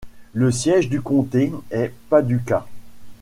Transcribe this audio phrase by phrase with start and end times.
[0.33, 2.65] Le siège du comté est Paducah.